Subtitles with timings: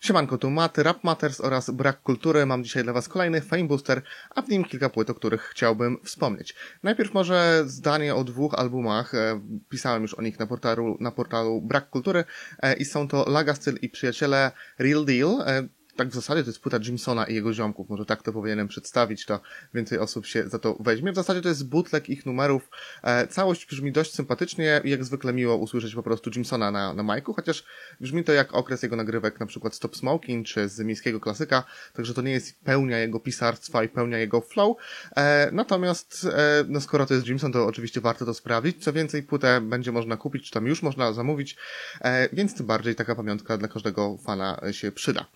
[0.00, 2.46] Siemanko, tu Maty, Rap Matters oraz Brak Kultury.
[2.46, 5.98] Mam dzisiaj dla Was kolejny Fame Booster, a w nim kilka płyt, o których chciałbym
[6.04, 6.54] wspomnieć.
[6.82, 9.14] Najpierw może zdanie o dwóch albumach.
[9.14, 12.24] E, pisałem już o nich na portalu, na portalu Brak Kultury
[12.62, 15.66] e, i są to Lagastyl i Przyjaciele Real Deal.
[15.96, 18.68] E, tak w zasadzie to jest płyta Jimsona i jego ziomków, może tak to powinienem
[18.68, 19.40] przedstawić, to
[19.74, 21.12] więcej osób się za to weźmie.
[21.12, 22.70] W zasadzie to jest bootleg ich numerów.
[23.02, 27.02] E, całość brzmi dość sympatycznie i jak zwykle miło usłyszeć po prostu Jimsona na, na
[27.02, 27.64] majku, chociaż
[28.00, 32.14] brzmi to jak okres jego nagrywek na przykład Stop Smoking czy z miejskiego klasyka, także
[32.14, 34.76] to nie jest pełnia jego pisarstwa i pełnia jego flow.
[35.16, 38.84] E, natomiast, e, no skoro to jest Jimson, to oczywiście warto to sprawdzić.
[38.84, 41.56] Co więcej, płytę będzie można kupić, czy tam już można zamówić,
[42.00, 45.26] e, więc tym bardziej taka pamiątka dla każdego fana się przyda.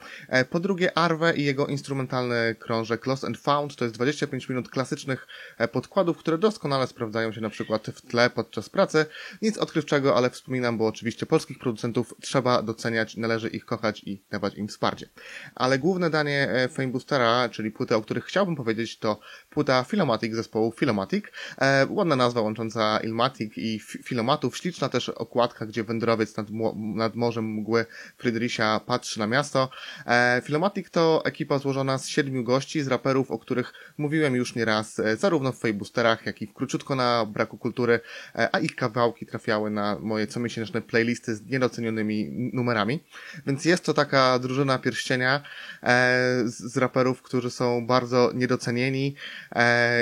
[0.50, 5.26] Po drugie, Arwe i jego instrumentalny krążek Lost and Found to jest 25 minut klasycznych
[5.58, 9.06] e, podkładów, które doskonale sprawdzają się na przykład w tle podczas pracy.
[9.42, 14.54] Nic odkrywczego, ale wspominam, bo oczywiście polskich producentów trzeba doceniać, należy ich kochać i dawać
[14.54, 15.08] im wsparcie.
[15.54, 19.20] Ale główne danie e, Fame Boostera, czyli płyty, o których chciałbym powiedzieć, to
[19.50, 21.24] płyta Filomatic zespołu Filomatic.
[21.58, 24.56] E, ładna nazwa łącząca Ilmatic i Filomatów.
[24.56, 26.46] Śliczna też okładka, gdzie wędrowiec nad,
[26.94, 27.86] nad morzem mgły
[28.18, 29.68] Friedricha patrzy na miasto.
[30.06, 34.98] E, Filomatic to ekipa złożona z siedmiu gości, z raperów, o których mówiłem już nieraz,
[34.98, 38.00] e, zarówno w Faceboosterach, jak i w króciutko na braku kultury,
[38.34, 43.04] e, a ich kawałki trafiały na moje comiesięczne playlisty z niedocenionymi numerami.
[43.46, 45.42] Więc jest to taka drużyna pierścienia
[45.82, 49.14] e, z raperów, którzy są bardzo niedocenieni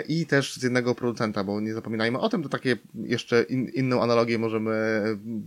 [0.09, 4.03] i też z jednego producenta, bo nie zapominajmy o tym, to takie jeszcze in, inną
[4.03, 5.03] analogię możemy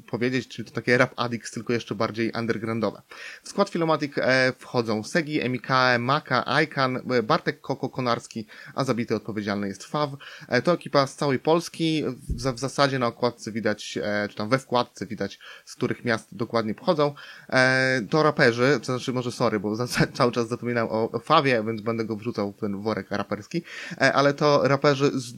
[0.07, 3.01] powiedzieć, czyli to takie rap addicts, tylko jeszcze bardziej undergroundowe.
[3.43, 4.13] W skład Filomatic
[4.57, 10.09] wchodzą wchodzą Segi, Emikae, Maka, Aikan, Bartek Koko Konarski, a zabity odpowiedzialny jest Faw.
[10.47, 12.03] E, to ekipa z całej Polski.
[12.05, 16.35] W, w zasadzie na okładce widać, e, czy tam we wkładce widać, z których miast
[16.35, 17.13] dokładnie pochodzą.
[17.49, 22.05] E, to raperzy, to znaczy może sorry, bo cały czas zapominam o Fawie, więc będę
[22.05, 23.63] go wrzucał w ten worek raperski,
[23.97, 25.37] ale to raperzy z,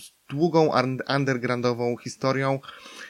[0.00, 0.70] z długą
[1.08, 2.60] undergroundową historią,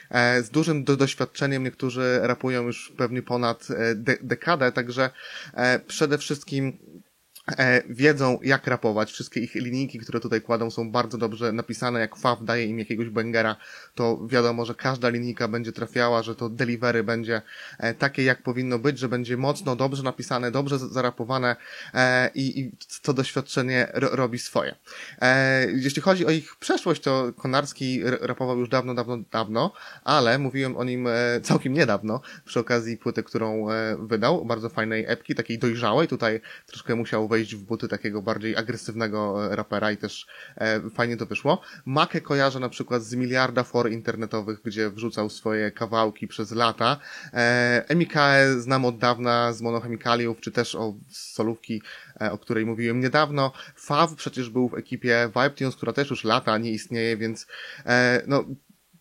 [0.09, 1.63] E, z dużym do doświadczeniem.
[1.63, 5.09] Niektórzy rapują już pewnie ponad e, de dekadę, także
[5.53, 6.77] e, przede wszystkim
[7.89, 9.11] wiedzą jak rapować.
[9.11, 11.99] Wszystkie ich linijki, które tutaj kładą są bardzo dobrze napisane.
[11.99, 13.55] Jak Fav daje im jakiegoś bangera,
[13.95, 17.41] to wiadomo, że każda linijka będzie trafiała, że to delivery będzie
[17.79, 21.55] e, takie jak powinno być, że będzie mocno, dobrze napisane, dobrze zarapowane
[21.93, 24.75] e, i, i to doświadczenie ro, robi swoje.
[25.21, 29.73] E, jeśli chodzi o ich przeszłość, to Konarski rapował już dawno, dawno, dawno,
[30.03, 35.05] ale mówiłem o nim e, całkiem niedawno przy okazji płyty, którą e, wydał, bardzo fajnej
[35.07, 36.07] epki, takiej dojrzałej.
[36.07, 41.17] Tutaj troszkę musiał wejść w buty takiego bardziej agresywnego e, rapera i też e, fajnie
[41.17, 41.61] to wyszło.
[41.85, 46.97] Makę kojarzę na przykład z miliarda for internetowych, gdzie wrzucał swoje kawałki przez lata.
[47.33, 51.81] E, Emikae znam od dawna z monochemikaliów, czy też o solówki,
[52.21, 53.51] e, o której mówiłem niedawno.
[53.75, 57.47] Fav przecież był w ekipie Vibe która też już lata nie istnieje, więc
[57.85, 58.45] e, no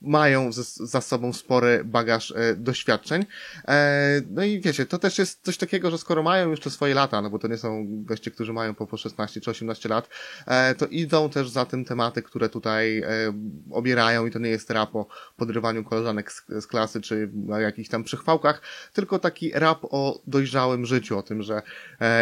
[0.05, 0.51] mają
[0.81, 3.27] za sobą spory bagaż e, doświadczeń.
[3.69, 6.95] E, no i wiecie, to też jest coś takiego, że skoro mają już te swoje
[6.95, 10.09] lata, no bo to nie są goście, którzy mają po, po 16 czy 18 lat,
[10.47, 13.03] e, to idą też za tym tematy, które tutaj
[13.71, 15.07] obierają i to nie jest rap o
[15.37, 20.87] podrywaniu koleżanek z, z klasy czy o jakichś tam przychwałkach, tylko taki rap o dojrzałym
[20.87, 21.63] życiu, o tym, że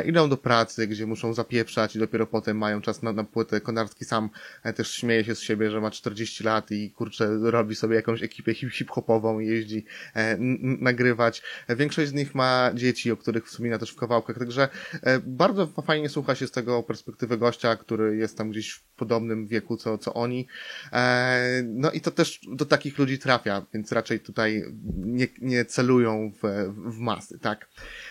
[0.05, 3.61] idą do pracy, gdzie muszą zapieprzać i dopiero potem mają czas na, na płytę.
[3.61, 4.31] Konarski sam
[4.77, 8.23] też śmieje się z siebie, że ma 40 lat i kurczę robi robi sobie jakąś
[8.23, 9.85] ekipę hip-hopową i jeździ
[10.15, 10.37] e,
[10.81, 11.43] nagrywać.
[11.69, 14.69] Większość z nich ma dzieci, o których wspomina też w kawałkach, także
[15.03, 19.47] e, bardzo fajnie słucha się z tego perspektywy gościa, który jest tam gdzieś w podobnym
[19.47, 20.47] wieku co, co oni.
[20.93, 24.65] E, no i to też do takich ludzi trafia, więc raczej tutaj
[24.97, 27.69] nie, nie celują w, w masy, tak.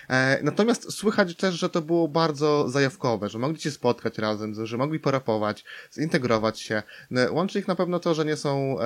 [0.10, 4.78] E, natomiast słychać też, że to było bardzo zajawkowe, że mogli się spotkać razem, że
[4.78, 6.84] mogli porapować, zintegrować się.
[7.12, 8.86] E, łączy ich na pewno to, że nie są e,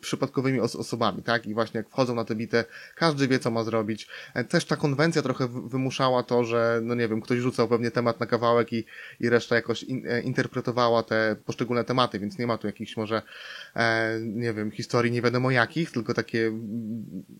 [0.00, 1.46] przypadkowymi os osobami, tak?
[1.46, 2.64] I właśnie jak wchodzą na tę bitę,
[2.94, 4.08] każdy wie, co ma zrobić.
[4.34, 8.20] E, też ta konwencja trochę wymuszała to, że, no nie wiem, ktoś rzucał pewnie temat
[8.20, 8.84] na kawałek i,
[9.20, 13.22] i reszta jakoś in, e, interpretowała te poszczególne tematy, więc nie ma tu jakichś może,
[13.76, 16.52] e, nie wiem, historii nie wiadomo jakich, tylko takie,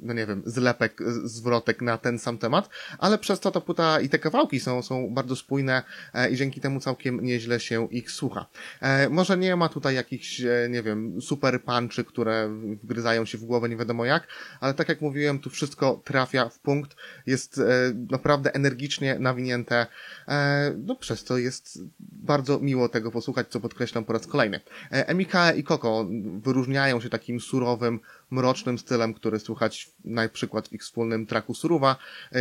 [0.00, 2.68] no nie wiem, zlepek, zwrotek na ten sam temat,
[2.98, 5.82] ale przez to ta płyta i te kawałki są, są bardzo spójne
[6.14, 8.46] e, i dzięki temu całkiem nieźle się ich słucha.
[8.80, 12.49] E, może nie ma tutaj jakichś, e, nie wiem, super punchy, które
[12.82, 14.26] wgryzają się w głowę nie wiadomo jak,
[14.60, 17.62] ale tak jak mówiłem, tu wszystko trafia w punkt, jest e,
[18.10, 19.86] naprawdę energicznie nawinięte,
[20.28, 24.60] e, no przez to jest bardzo miło tego posłuchać, co podkreślam po raz kolejny.
[24.92, 26.06] E, Emika i Koko
[26.42, 28.00] wyróżniają się takim surowym,
[28.30, 31.96] mrocznym stylem, który słychać na przykład w ich wspólnym traku Suruwa.
[32.32, 32.38] E,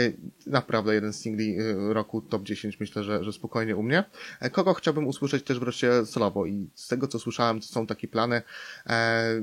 [0.48, 4.04] Naprawdę jeden z singli e, roku top 10 myślę, że, że spokojnie u mnie.
[4.40, 8.08] E, Kogo chciałbym usłyszeć też wreszcie solowo i z tego co słyszałem, to są takie
[8.08, 8.42] plany
[8.86, 9.42] e,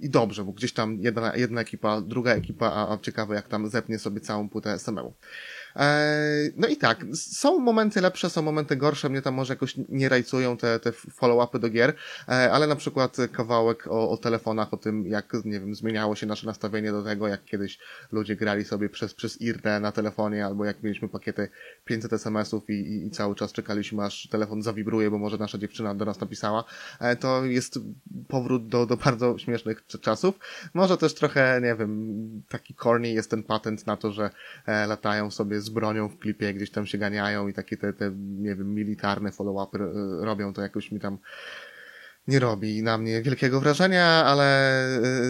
[0.00, 3.98] i dobrze, bo gdzieś tam jedna, jedna ekipa, druga ekipa, a ciekawe jak tam zepnie
[3.98, 5.14] sobie całą płytę samemu.
[5.76, 6.20] E,
[6.56, 10.56] No i tak, są momenty lepsze, są momenty gorsze, mnie tam może jakoś nie rajcują
[10.56, 11.94] te, te follow-upy do gier,
[12.28, 16.26] e, ale na przykład kawałek o, o telefonach, o tym jak, nie wiem, zmieniało się
[16.26, 17.78] nasze nastawienie do tego, jak kiedyś
[18.12, 21.48] ludzie grali sobie przez, przez IRNę na telefonie, albo jak mieliśmy pakiety
[21.84, 25.94] 500 SMS-ów i, i, i cały czas czekaliśmy, aż telefon zawibruje, bo może nasza dziewczyna
[25.94, 26.64] do nas napisała,
[27.00, 27.78] e, to jest
[28.28, 30.34] powrót do, do bardzo śmiesznych cz- czasów.
[30.74, 34.30] Może też trochę, nie wiem, taki corny jest ten patent na to, że
[34.88, 38.56] latają sobie z bronią w klipie, gdzieś tam się ganiają i takie te, te nie
[38.56, 41.18] wiem, militarne follow-upy e, robią, to jakoś mi tam
[42.30, 44.78] nie robi na mnie wielkiego wrażenia, ale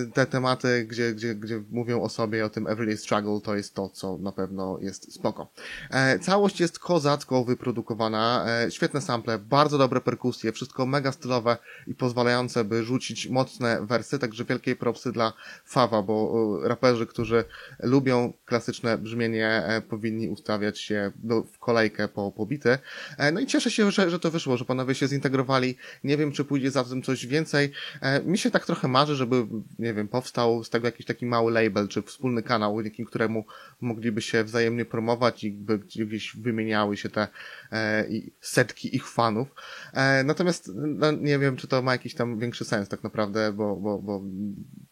[0.02, 3.74] y, te tematy, gdzie, gdzie, gdzie mówią o sobie, o tym everyday struggle, to jest
[3.74, 5.52] to, co na pewno jest spoko.
[5.90, 11.56] E, całość jest kozacko wyprodukowana, e, świetne sample, bardzo dobre perkusje, wszystko mega stylowe
[11.86, 15.32] i pozwalające, by rzucić mocne wersy, także wielkie propsy dla
[15.64, 16.32] Fawa, bo
[16.64, 17.44] y, raperzy, którzy
[17.78, 22.78] lubią klasyczne brzmienie, e, powinni ustawiać się do, w kolejkę po, po bity.
[23.18, 25.76] E, no i cieszę się, że, że to wyszło, że panowie się zintegrowali.
[26.04, 27.72] Nie wiem, czy pójdzie za tym coś więcej.
[28.00, 29.46] E, mi się tak trochę marzy, żeby,
[29.78, 33.44] nie wiem, powstał z tego jakiś taki mały label, czy wspólny kanał, dzięki któremu
[33.80, 37.28] mogliby się wzajemnie promować i by gdzieś wymieniały się te
[37.72, 38.04] e,
[38.40, 39.48] setki ich fanów.
[39.92, 43.76] E, natomiast no, nie wiem, czy to ma jakiś tam większy sens tak naprawdę, bo,
[43.76, 44.22] bo, bo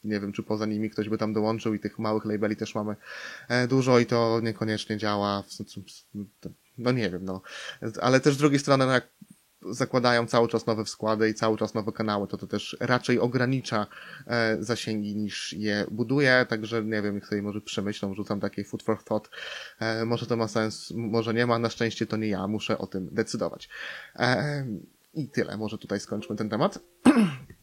[0.05, 2.97] nie wiem, czy poza nimi ktoś by tam dołączył i tych małych labeli też mamy
[3.69, 5.45] dużo i to niekoniecznie działa.
[6.79, 7.43] No nie wiem, no.
[8.01, 9.09] Ale też z drugiej strony, no jak
[9.71, 13.87] zakładają cały czas nowe składy i cały czas nowe kanały, to to też raczej ogranicza
[14.27, 18.83] e, zasięgi niż je buduje, także nie wiem, jak sobie może przemyślą, rzucam takie food
[18.83, 19.31] for thought,
[19.81, 22.87] e, może to ma sens, może nie ma, na szczęście to nie ja, muszę o
[22.87, 23.69] tym decydować.
[24.17, 24.67] E,
[25.15, 26.79] I tyle, może tutaj skończmy ten temat.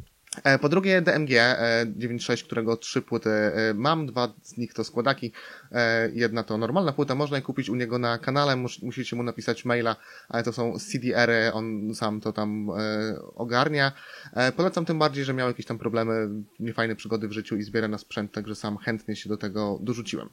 [0.45, 4.83] E, Po drugie DMG e, 96, którego trzy płyty e, mam, dwa z nich to
[4.83, 5.31] składaki,
[5.71, 9.23] e, jedna to normalna płyta, można je kupić u niego na kanale, mus, musicie mu
[9.23, 9.95] napisać maila,
[10.29, 13.91] ale to są CDR-y, on sam to tam e, ogarnia.
[14.33, 16.27] E, Polecam tym bardziej, że miał jakieś tam problemy,
[16.59, 20.29] niefajne przygody w życiu i zbiera na sprzęt, także sam chętnie się do tego dorzuciłem.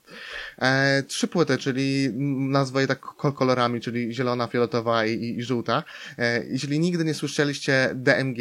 [0.59, 2.09] E, Trzy płyty, czyli
[2.51, 5.83] nazwę je tak ko- kolorami, czyli zielona, fioletowa i, i, i żółta.
[6.19, 8.41] E, Jeśli nigdy nie słyszeliście DMG,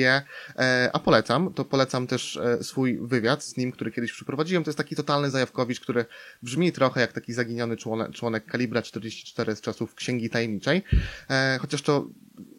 [0.56, 4.64] e, a polecam, to polecam też e, swój wywiad z nim, który kiedyś przeprowadziłem.
[4.64, 6.06] To jest taki totalny zajawkowicz, który
[6.44, 10.84] brzmi trochę jak taki zaginiony członek, członek kalibra 44 z czasów Księgi Tajemniczej,
[11.30, 12.08] e, chociaż to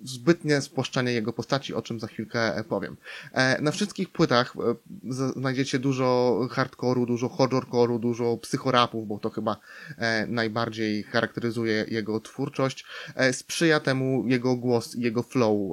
[0.03, 2.97] zbytnie spłaszczanie jego postaci, o czym za chwilkę e, powiem.
[3.61, 4.55] Na wszystkich płytach
[5.37, 9.57] znajdziecie dużo hardcore'u, dużo horrorcore'u, dużo psychorapów, bo to chyba
[10.29, 12.85] najbardziej charakteryzuje jego twórczość.
[13.33, 15.73] Sprzyja temu jego głos jego flow,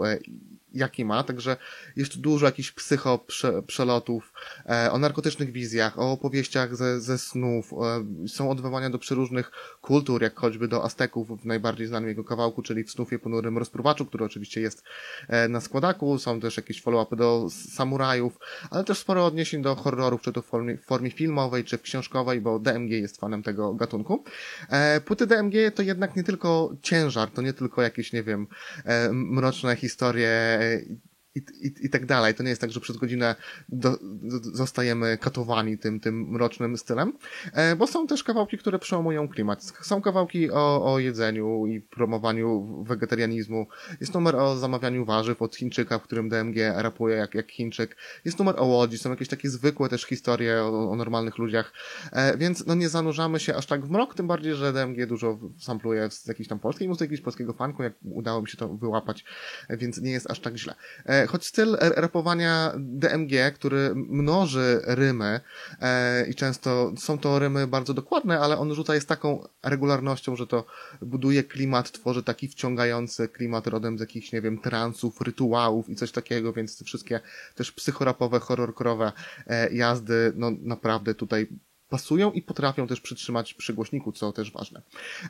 [0.74, 1.58] jaki ma, także
[1.96, 4.34] jest tu dużo jakichś psycho prze, przelotów,
[4.70, 9.52] e, o narkotycznych wizjach, o opowieściach ze, ze snów, e, są odwołania do przeróżnych
[9.82, 14.06] kultur, jak choćby do Azteków w najbardziej znanym jego kawałku, czyli w snufie ponurym rozpruwaczu,
[14.06, 14.84] który oczywiście jest
[15.28, 18.40] e, na składaku, są też jakieś follow-upy do samurajów,
[18.72, 22.42] ale też sporo odniesień do horrorów, czy to w formie, w formie filmowej, czy książkowej,
[22.42, 24.24] bo DMG jest fanem tego gatunku.
[24.70, 28.48] E, płyty DMG to jednak nie tylko ciężar, to nie tylko jakieś, nie wiem,
[28.86, 31.00] e, mroczne historie e,
[31.40, 32.34] i, i, i tak dalej.
[32.34, 33.36] To nie jest tak, że przez godzinę
[33.70, 37.14] do, do, zostajemy katowani tym, tym mrocznym stylem,
[37.54, 39.64] e, bo są też kawałki, które przełamują klimat.
[39.82, 43.68] Są kawałki o, o jedzeniu i promowaniu wegetarianizmu.
[44.02, 47.98] Jest numer o zamawianiu warzyw od Chińczyka, w którym DMG rapuje jak, jak Chińczyk.
[48.26, 51.74] Jest numer o łodzi, są jakieś takie zwykłe też historie o, o normalnych ludziach,
[52.12, 55.40] e, więc no nie zanurzamy się aż tak w mrok, tym bardziej, że DMG dużo
[55.60, 59.26] sampluje z jakiejś tam polskiej muzyki, z polskiego funku, jak udało mi się to wyłapać,
[59.68, 60.76] e, więc nie jest aż tak źle.
[61.06, 65.40] E, choć styl rapowania DMG, który mnoży rymy
[65.82, 70.36] e, i często są to rymy bardzo dokładne, ale on rzuca je z taką regularnością,
[70.36, 70.66] że to
[71.02, 76.12] buduje klimat, tworzy taki wciągający klimat rodem z jakichś, nie wiem, transów, rytuałów i coś
[76.12, 77.20] takiego, więc te wszystkie
[77.56, 79.12] też psychorapowe, horrorkorowe
[79.48, 81.48] e, jazdy, no naprawdę tutaj
[81.90, 84.82] pasują i potrafią też przytrzymać przy głośniku, co też ważne.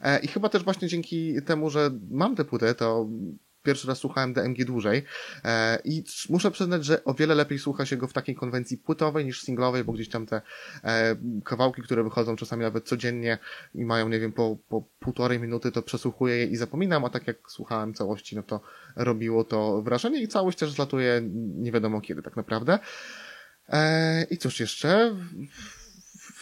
[0.01, 3.07] E, I chyba też właśnie dzięki temu, że mam tę płytę, to
[3.69, 5.03] pierwszy raz słuchałem DMG dłużej
[5.43, 9.25] e, i muszę przyznać, że o wiele lepiej słucha się go w takiej konwencji płytowej
[9.25, 10.41] niż singlowej, bo gdzieś tam te
[10.83, 13.37] e, kawałki, które wychodzą czasami nawet codziennie
[13.75, 17.27] i mają, nie wiem, po, po półtorej minuty, to przesłuchuję je i zapominam, a tak
[17.27, 18.61] jak słuchałem całości, no to
[18.95, 21.21] robiło to wrażenie i całość też zlatuje
[21.55, 22.79] nie wiadomo kiedy tak naprawdę.
[23.69, 25.15] E, I cóż jeszcze?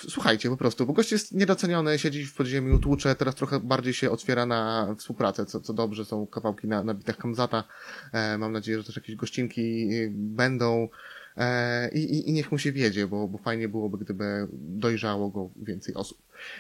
[0.10, 4.12] Słuchajcie po prostu, bo gość jest niedoceniony, siedzi w podziemiu, tłucze, teraz trochę bardziej się
[4.12, 7.63] otwiera na współpracę, co, co dobrze, są kawałki na, na bitach Kamzata,
[8.13, 10.89] e, mam nadzieję, że też jakieś gościnki będą,
[11.38, 15.96] E, i, i niech mu się wiedzie, bo, bo fajnie byłoby, gdyby dojrzało go więcej
[15.96, 16.17] osób.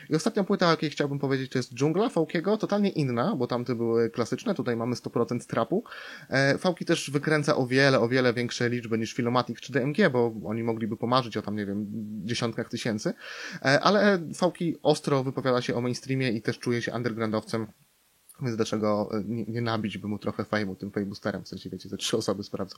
[0.09, 3.75] I ostatnia płyta, o jakiej chciałbym powiedzieć, to jest Dżungla Fałkiego, totalnie inna, bo tamte
[3.75, 5.83] były klasyczne, tutaj mamy 100% trapu.
[6.29, 10.33] E, Fałki też wykręca o wiele, o wiele większe liczby niż Filomatic czy DMG, bo
[10.45, 11.85] oni mogliby pomarzyć o tam, nie wiem,
[12.25, 13.13] dziesiątkach tysięcy,
[13.61, 17.67] e, ale Fałki ostro wypowiada się o mainstreamie i też czuje się undergroundowcem
[18.41, 21.89] więc dlaczego e, nie, nie nabić by mu trochę fejmu tym fejboosterem, w sensie wiecie,
[21.89, 22.77] te trzy osoby sprawdzą.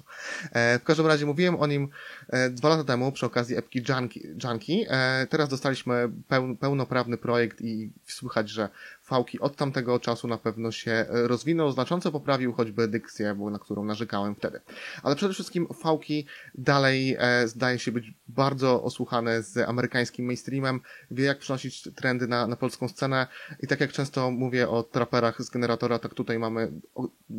[0.52, 1.90] E, w każdym razie mówiłem o nim
[2.30, 4.28] e, dwa lata temu przy okazji epki Junkie.
[4.44, 4.92] Junkie.
[4.92, 8.70] E, teraz dostaliśmy peł, pełnoprawny projekt i słychać, że
[9.10, 13.86] Fałki od tamtego czasu na pewno się e, rozwinął, znacząco poprawił choćby dykcję, na którą
[13.86, 14.62] narzekałem wtedy.
[15.04, 16.26] Ale przede wszystkim Fałki
[16.56, 22.48] dalej e, zdaje się być bardzo osłuchane z amerykańskim mainstreamem, wie jak przynosić trendy na,
[22.48, 23.28] na polską scenę
[23.60, 26.72] i tak jak często mówię o traperach z generatora, tak tutaj mamy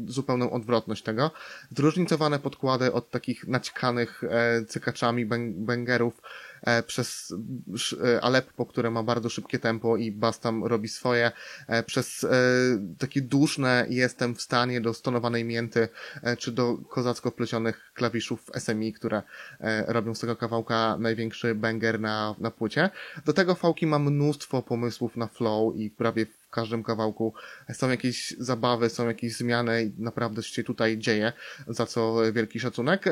[0.07, 1.31] zupełną odwrotność tego.
[1.77, 6.50] Zróżnicowane podkłady od takich naćkanych e, cykaczami bangerów, E,
[6.87, 7.35] przez
[8.05, 11.33] e, Aleppo, które ma bardzo szybkie tempo i bas tam robi swoje,
[11.67, 12.26] e, przez
[12.99, 15.88] takie duszne jestem w stanie do stonowanej mięty,
[16.38, 19.23] czy do kozacko plecionych klawiszów SMI, które
[19.87, 22.90] robią z tego kawałka największy banger na, na płycie.
[23.25, 27.35] Do tego fałki ma mnóstwo pomysłów na flow i prawie w każdym kawałku
[27.73, 31.33] są jakieś zabawy, są jakieś zmiany i naprawdę się tutaj dzieje,
[31.69, 33.05] za co wielki szacunek.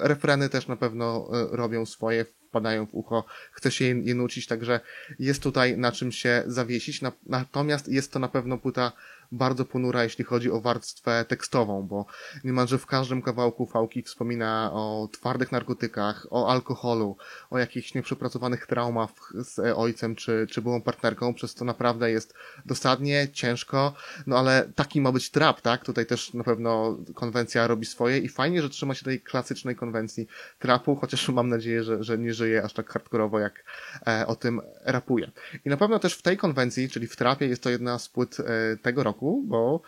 [0.00, 2.24] Refreny też na pewno robią swoje
[2.54, 4.80] wpadają w ucho, chce się je, je nucić, także
[5.18, 7.00] jest tutaj na czym się zawiesić.
[7.26, 8.92] Natomiast jest to na pewno płyta
[9.32, 12.06] bardzo ponura, jeśli chodzi o warstwę tekstową, bo
[12.44, 17.16] niemalże w każdym kawałku Fałki wspomina o twardych narkotykach, o alkoholu,
[17.50, 22.34] o jakichś nieprzepracowanych traumach z ojcem czy, czy byłą partnerką, przez to naprawdę jest
[22.66, 23.94] dosadnie, ciężko,
[24.26, 25.84] no ale taki ma być trap, tak?
[25.84, 30.26] Tutaj też na pewno konwencja robi swoje i fajnie, że trzyma się tej klasycznej konwencji
[30.58, 33.64] trapu, chociaż mam nadzieję, że, że nie żyje aż tak hardkorowo, jak
[34.06, 35.30] e, o tym rapuje.
[35.64, 38.40] I na pewno też w tej konwencji, czyli w trapie, jest to jedna z płyt
[38.40, 39.82] e, tego roku, roku, bo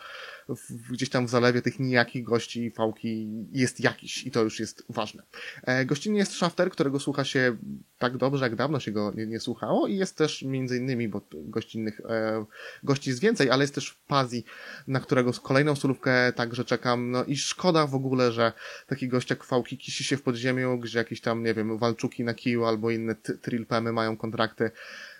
[0.49, 4.85] w, gdzieś tam w zalewie tych nijakich gości fałki jest jakiś i to już jest
[4.89, 5.23] ważne.
[5.63, 7.57] E, gościnnie jest Shafter, którego słucha się
[7.99, 11.21] tak dobrze, jak dawno się go nie, nie słuchało i jest też między innymi, bo
[11.31, 12.45] gościnnych e,
[12.83, 14.43] gości jest więcej, ale jest też Pazi,
[14.87, 18.53] na którego kolejną solówkę także czekam, no i szkoda w ogóle, że
[18.87, 22.33] taki gość jak fałki kisi się w podziemiu, gdzie jakieś tam, nie wiem, walczuki na
[22.33, 24.71] kiju albo inne trilpemy mają kontrakty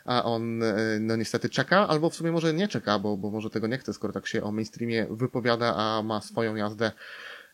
[0.08, 3.50] a on e, no niestety czeka, albo w sumie może nie czeka, bo, bo może
[3.50, 6.92] tego nie chce, skoro tak się o mainstreamie wypowiada, a ma swoją jazdę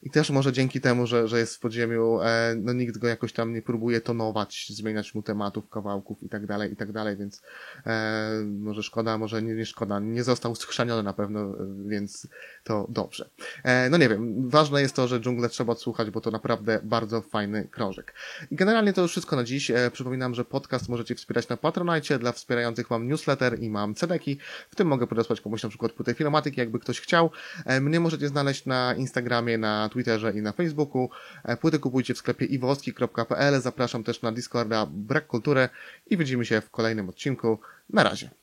[0.03, 3.33] i też może dzięki temu, że, że jest w podziemiu, e, no nikt go jakoś
[3.33, 7.41] tam nie próbuje tonować, zmieniać mu tematów, kawałków i tak dalej, i tak dalej, więc
[7.86, 10.00] e, może szkoda, może nie, nie szkoda.
[10.00, 11.55] Nie został schrzaniony na pewno, e,
[11.86, 12.27] więc
[12.63, 13.29] to dobrze.
[13.63, 17.22] E, no nie wiem, ważne jest to, że dżunglę trzeba odsłuchać, bo to naprawdę bardzo
[17.22, 18.13] fajny krążek.
[18.51, 19.72] I generalnie to już wszystko na dziś.
[19.72, 22.19] E, przypominam, że podcast możecie wspierać na Patronite.
[22.19, 24.38] Dla wspierających mam newsletter i mam cedeki.
[24.69, 27.29] W tym mogę podesłać komuś na przykład płytę filmatyki, jakby ktoś chciał.
[27.65, 31.09] E, mnie możecie znaleźć na Instagramie, na Twitterze i na Facebooku.
[31.43, 33.62] E, płyty kupujcie w sklepie iwoski.pl.
[33.62, 35.69] Zapraszam też na Discorda Brak Kultury
[36.07, 37.59] i widzimy się w kolejnym odcinku.
[37.89, 38.42] Na razie.